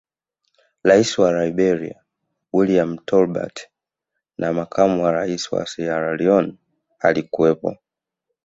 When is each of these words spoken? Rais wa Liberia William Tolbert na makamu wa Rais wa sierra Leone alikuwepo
Rais 0.87 1.09
wa 1.21 1.29
Liberia 1.39 1.97
William 2.53 2.91
Tolbert 2.97 3.57
na 4.37 4.53
makamu 4.53 5.03
wa 5.03 5.11
Rais 5.11 5.51
wa 5.51 5.65
sierra 5.67 6.17
Leone 6.17 6.57
alikuwepo 6.99 7.77